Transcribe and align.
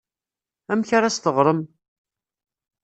Amek 0.71 0.89
ara 0.97 1.07
as-teɣrem? 1.11 1.61